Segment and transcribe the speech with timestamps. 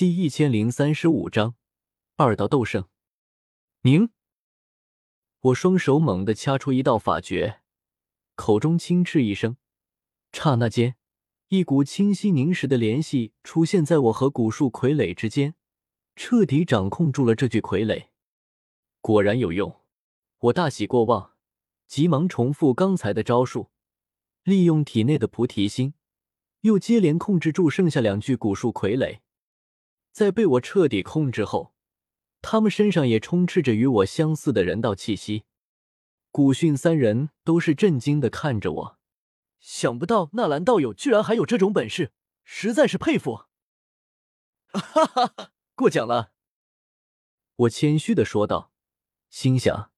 [0.00, 1.56] 第一千零三十五章
[2.16, 2.88] 二道斗圣。
[3.82, 4.08] 凝！
[5.40, 7.60] 我双手猛地掐出一道法诀，
[8.34, 9.58] 口中轻斥一声，
[10.32, 10.96] 刹那间，
[11.48, 15.54] 一股清晰凝实的联系出现在我和古树傀儡之间，
[16.16, 18.06] 彻底掌控住了这具傀儡。
[19.02, 19.82] 果然有用，
[20.38, 21.32] 我大喜过望，
[21.86, 23.68] 急忙重复刚才的招数，
[24.44, 25.92] 利用体内的菩提心，
[26.62, 29.20] 又接连控制住剩下两具古树傀儡。
[30.12, 31.74] 在被我彻底控制后。
[32.42, 35.44] 他们身上也充斥着与我相似的人道气息。
[36.30, 38.98] 古训三人都是震惊的看着我，
[39.58, 42.12] 想不到纳兰道友居然还有这种本事，
[42.44, 43.44] 实在是佩服。
[44.72, 46.32] 哈哈哈，过奖了。
[47.56, 48.72] 我谦虚的说道，
[49.28, 49.92] 心想，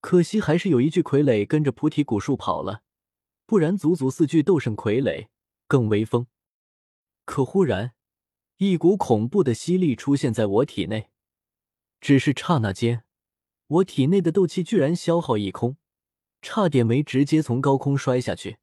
[0.00, 2.82] 可惜还是有一具傀儡跟着菩提古树跑了，
[3.44, 5.28] 不然足足四具斗圣傀儡
[5.66, 6.28] 更威风。
[7.26, 7.94] 可忽然，
[8.58, 11.10] 一股恐怖的吸力出现在我体内。
[12.00, 13.04] 只是刹那间，
[13.66, 15.76] 我体内的斗气居然消耗一空，
[16.42, 18.58] 差点没直接从高空摔下去。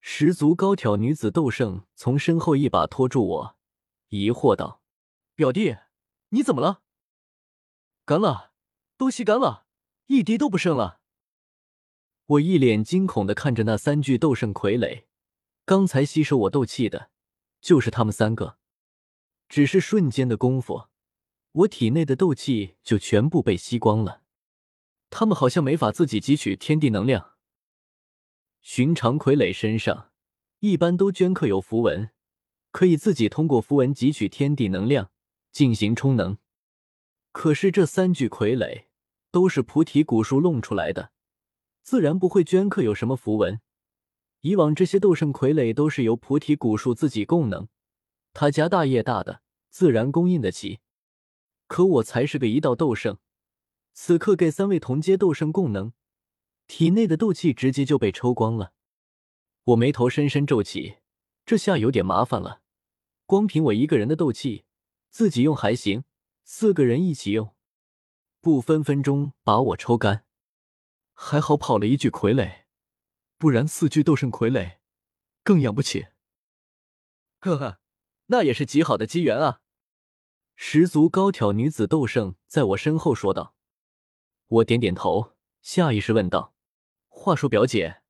[0.00, 3.56] 十足高挑女子斗圣从身后一把拖住我，
[4.08, 4.82] 疑惑道
[5.34, 5.76] ：“表弟，
[6.30, 6.82] 你怎么了？
[8.04, 8.52] 干了，
[8.96, 9.66] 都吸干了，
[10.06, 11.00] 一滴都不剩了。”
[12.26, 15.04] 我一脸惊恐的看着那三具斗圣傀儡，
[15.64, 17.10] 刚才吸收我斗气的，
[17.60, 18.57] 就是他们三个，
[19.48, 20.88] 只是瞬间的功夫。
[21.52, 24.22] 我体内的斗气就全部被吸光了，
[25.10, 27.32] 他们好像没法自己汲取天地能量。
[28.60, 30.10] 寻常傀儡身上
[30.60, 32.10] 一般都镌刻有符文，
[32.70, 35.10] 可以自己通过符文汲取天地能量
[35.50, 36.38] 进行充能。
[37.32, 38.84] 可是这三具傀儡
[39.30, 41.12] 都是菩提古树弄出来的，
[41.82, 43.60] 自然不会镌刻有什么符文。
[44.42, 47.68] 以往这些斗圣傀儡都是由菩提古树自己供能，
[48.40, 50.78] 他家大业大的，自然供应得起。
[51.66, 53.18] 可我才是个一道斗圣，
[53.94, 55.92] 此刻给三位同阶斗圣供能，
[56.68, 58.72] 体内的斗气直接就被抽光了。
[59.64, 60.98] 我眉头深深皱起，
[61.44, 62.62] 这下有点麻烦了。
[63.26, 64.64] 光凭我一个人的斗气，
[65.10, 66.04] 自己用还行，
[66.44, 67.56] 四个人一起用，
[68.40, 70.24] 不分分钟把我抽干。
[71.12, 72.66] 还好跑了一具傀儡，
[73.36, 74.76] 不然四具斗圣傀儡
[75.42, 76.06] 更养不起。
[77.42, 77.80] 呵呵，
[78.28, 79.60] 那也是极好的机缘啊。
[80.56, 83.54] 十足高挑女子斗圣在我身后说道
[84.48, 86.54] ：“我点点头，下意识问道
[87.08, 88.02] ：‘话说表姐，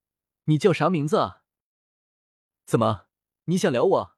[0.44, 1.42] 你叫啥名字啊？’
[2.64, 3.06] 怎么，
[3.44, 4.16] 你想撩我？”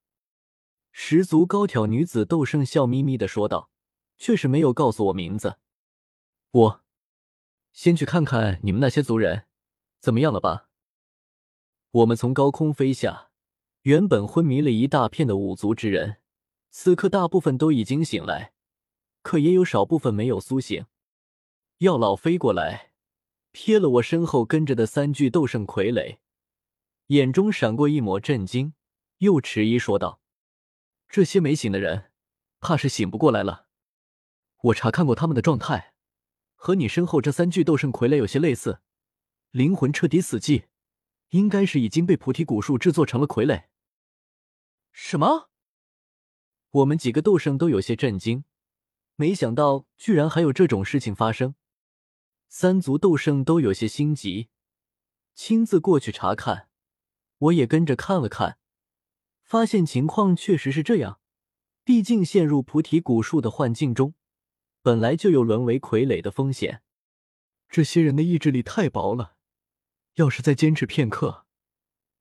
[0.92, 3.70] 十足高挑女子斗圣笑眯眯的说道
[4.18, 5.58] ：“却是没有告诉我名字。
[6.50, 6.84] 我
[7.72, 9.46] 先去看看你们那些族人
[10.00, 10.68] 怎么样了吧。”
[11.90, 13.29] 我们从高空飞下，
[13.82, 16.18] 原本昏迷了一大片的五族之人。
[16.70, 18.52] 此刻大部分都已经醒来，
[19.22, 20.84] 可也有少部分没有苏醒。
[21.78, 22.92] 药老飞过来，
[23.52, 26.18] 瞥了我身后跟着的三具斗圣傀儡，
[27.06, 28.74] 眼中闪过一抹震惊，
[29.18, 30.20] 又迟疑说道
[31.08, 32.12] ：“这些没醒的人，
[32.60, 33.66] 怕是醒不过来了。
[34.64, 35.94] 我查看过他们的状态，
[36.54, 38.80] 和你身后这三具斗圣傀儡有些类似，
[39.50, 40.66] 灵魂彻底死寂，
[41.30, 43.64] 应该是已经被菩提古树制作成了傀儡。”
[44.92, 45.50] 什么？
[46.70, 48.44] 我们几个斗圣都有些震惊，
[49.16, 51.54] 没想到居然还有这种事情发生。
[52.48, 54.48] 三族斗圣都有些心急，
[55.34, 56.68] 亲自过去查看。
[57.38, 58.58] 我也跟着看了看，
[59.42, 61.20] 发现情况确实是这样。
[61.82, 64.14] 毕竟陷入菩提古树的幻境中，
[64.82, 66.82] 本来就有沦为傀儡的风险。
[67.68, 69.36] 这些人的意志力太薄了，
[70.14, 71.46] 要是再坚持片刻，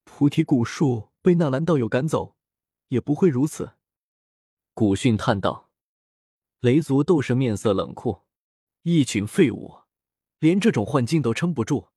[0.05, 2.37] 菩提古树被纳兰道友赶走，
[2.89, 3.71] 也不会如此。
[4.75, 5.71] 古训叹道
[6.61, 8.21] ：“雷族斗士面色冷酷，
[8.83, 9.79] 一群废物，
[10.37, 11.87] 连这种幻境都撑不住，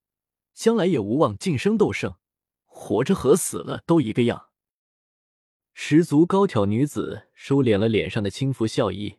[0.55, 2.17] 将来也无望晋升斗圣，
[2.65, 4.49] 活着和死了都一个样。”
[5.75, 9.19] 十足高挑女子收敛了脸上的轻浮笑意，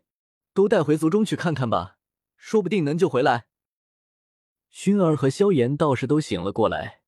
[0.53, 1.97] 都带回族中去看看吧，
[2.35, 3.47] 说不定能救回来。
[4.72, 7.02] 薰儿和萧炎倒是都醒了过来，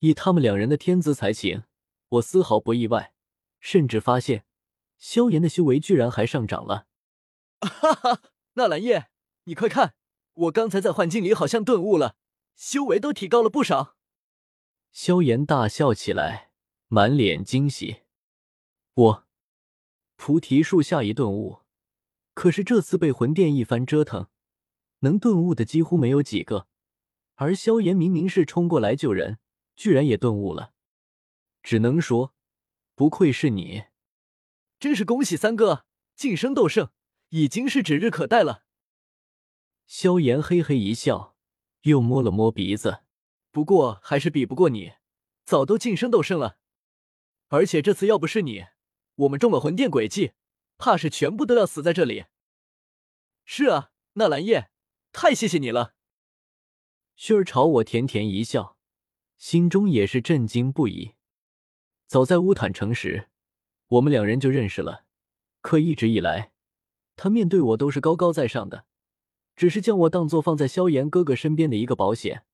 [0.00, 1.64] 以他们两人的天资才行，
[2.08, 3.12] 我丝毫不意外，
[3.60, 4.44] 甚至发现。
[4.98, 6.88] 萧炎的修为居然还上涨了！
[7.60, 8.22] 哈哈，
[8.54, 9.10] 纳兰叶，
[9.44, 9.94] 你快看，
[10.34, 12.16] 我刚才在幻境里好像顿悟了，
[12.56, 13.96] 修为都提高了不少。
[14.90, 16.50] 萧炎大笑起来，
[16.88, 18.02] 满脸惊喜。
[18.94, 19.28] 我
[20.16, 21.60] 菩提树下一顿悟，
[22.34, 24.26] 可是这次被魂殿一番折腾，
[25.00, 26.66] 能顿悟的几乎没有几个。
[27.36, 29.38] 而萧炎明明是冲过来救人，
[29.76, 30.72] 居然也顿悟了，
[31.62, 32.34] 只能说
[32.98, 33.84] 不愧是你。
[34.80, 35.84] 真是恭喜三哥，
[36.16, 36.90] 晋升斗圣
[37.28, 38.64] 已经是指日可待了。
[39.86, 41.36] 萧炎嘿嘿一笑，
[41.82, 43.04] 又摸了摸鼻子，
[43.52, 44.94] 不过还是比不过你，
[45.44, 46.58] 早都晋升斗圣了。
[47.46, 48.66] 而且这次要不是你，
[49.14, 50.32] 我们中了魂殿诡计，
[50.76, 52.24] 怕是全部都要死在这里。
[53.44, 54.72] 是啊，纳兰叶，
[55.12, 55.94] 太谢谢你了。
[57.16, 58.76] 薰儿朝我甜甜一笑，
[59.36, 61.14] 心中也是震惊不已。
[62.08, 63.28] 早在乌坦城时，
[63.88, 65.04] 我们两人就认识了，
[65.60, 66.52] 可一直以来，
[67.16, 68.86] 他面对我都是高高在上的，
[69.54, 72.46] 只是将我当做放在萧炎哥哥身边的一个保险。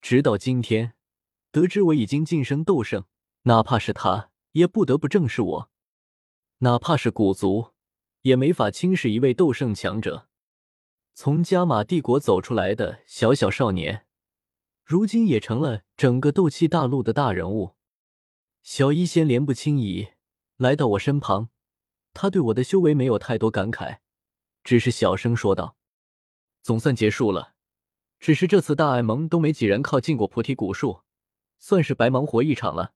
[0.00, 0.94] 直到今天，
[1.50, 3.04] 得知我已经晋升斗圣。
[3.42, 5.70] 哪怕是他，也不得不正视我；
[6.58, 7.72] 哪怕是古族，
[8.22, 10.28] 也没法轻视一位斗圣强者。
[11.14, 14.06] 从加玛帝国走出来的小小少年，
[14.84, 17.74] 如今也成了整个斗气大陆的大人物。
[18.62, 20.08] 小医仙莲不轻移
[20.56, 21.48] 来到我身旁，
[22.12, 24.00] 他对我的修为没有太多感慨，
[24.62, 25.76] 只是小声说道
[26.62, 27.54] ：“总算结束了，
[28.18, 31.02] 只是这次大爱盟都没几人靠近过菩提古树，
[31.58, 32.92] 算是白忙活一场了。”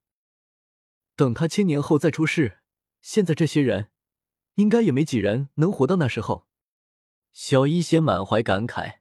[1.16, 2.58] 等他千年后再出世，
[3.00, 3.90] 现在这些人
[4.56, 6.46] 应该也没几人能活到那时候。
[7.32, 8.99] 小医仙满怀感慨。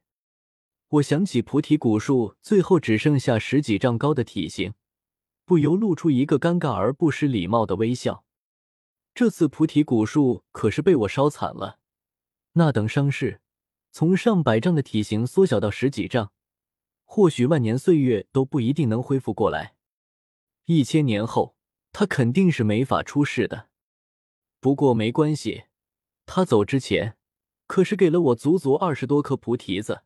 [0.88, 4.74] 我想起菩提古树最后只剩下十几丈高的体型，
[5.44, 8.24] 不由露出一个尴尬而不失礼貌的微笑。
[9.14, 11.78] 这次菩提古树可是被我烧惨了，
[12.52, 13.40] 那等伤势
[13.90, 16.32] 从上百丈的体型缩小到十几丈，
[17.04, 19.74] 或许万年岁月都不一定能恢复过来。
[20.66, 21.54] 一千年后。
[21.96, 23.68] 他肯定是没法出世的，
[24.58, 25.66] 不过没关系，
[26.26, 27.16] 他走之前
[27.68, 30.02] 可是给了我足足二十多颗菩提子，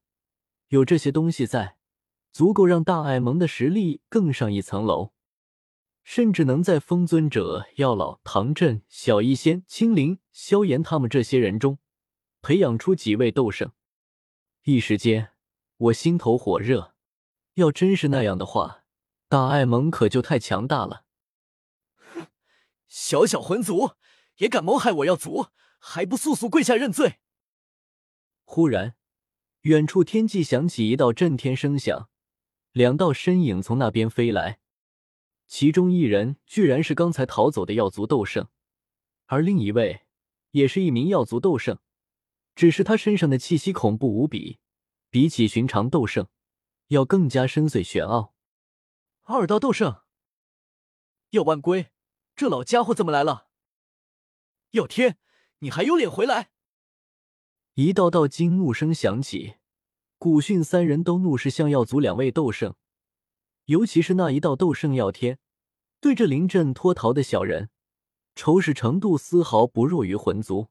[0.67, 1.79] 有这些东西在，
[2.31, 5.13] 足够让大爱盟的实力更上一层楼，
[6.11, 11.79] 甚至能在风尊者、药老、唐振、小医仙、青灵、萧炎他们这些人中
[12.41, 13.73] 培养出几位斗圣。
[14.63, 15.33] 一时间，
[15.77, 16.95] 我心头火热。
[17.57, 18.85] 要真是那样的话，
[19.29, 21.05] 大爱盟可就太强大了。
[21.97, 22.29] 哼
[22.89, 23.91] 小小魂族
[24.39, 27.17] 也敢谋害我药族，还不速速跪下认罪！
[28.45, 28.95] 忽然，
[29.61, 32.09] 远处天际响起一道震天声响，
[32.73, 34.61] 两道身影从那边飞来，
[35.49, 38.49] 其中一人居然是刚才逃走的药族斗圣，
[39.27, 40.03] 而另一位
[40.51, 41.79] 也是一名药族斗圣，
[42.55, 44.61] 只是他身上的气息恐怖无比，
[45.09, 46.29] 比起寻常斗圣
[46.89, 48.35] 要更加深邃玄奥。
[49.23, 50.03] 二道斗圣，
[51.31, 51.89] 药万归。
[52.37, 53.49] 这老家伙怎么来了？
[54.73, 55.19] 药天，
[55.61, 56.51] 你还有脸回来？
[57.75, 59.55] 一道道惊怒声响起，
[60.19, 62.77] 古训三人都怒视向药族两位斗圣，
[63.69, 65.39] 尤其是那一道斗圣耀天，
[66.01, 67.69] 对着临阵脱逃的小人，
[68.35, 70.69] 仇视程度丝毫不弱于魂族。